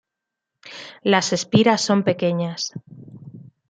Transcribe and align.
Las 1.03 1.31
espiras 1.31 1.79
son 1.81 2.01
pequeñas. 2.03 2.71